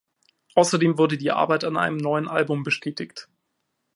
Außerdem 0.55 0.97
wurde 0.97 1.15
die 1.15 1.29
Arbeit 1.29 1.63
an 1.63 1.77
einem 1.77 1.97
neuen 1.97 2.27
Album 2.27 2.63
bestätigt. 2.63 3.27